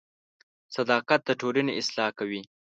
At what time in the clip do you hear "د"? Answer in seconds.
1.25-1.29